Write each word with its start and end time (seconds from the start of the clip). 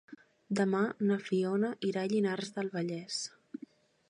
Demà 0.59 0.79
na 1.09 1.17
Fiona 1.27 1.69
irà 1.91 2.07
a 2.07 2.11
Llinars 2.15 2.53
del 2.57 2.73
Vallès. 2.79 3.23